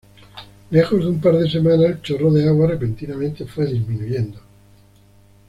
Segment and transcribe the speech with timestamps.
[0.71, 4.39] Lejos de un par de semanas, el chorro de agua repentinamente fue disminuyendo.